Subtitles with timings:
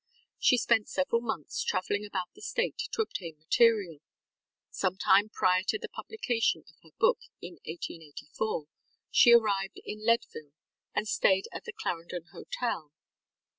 [0.39, 3.99] She spent several months traveling about the state to obtain material.
[4.71, 8.65] Sometime prior to the publication of her book in 1884,
[9.11, 10.53] she arrived in Leadville
[10.95, 12.91] and stayed at the Clarendon Hotel.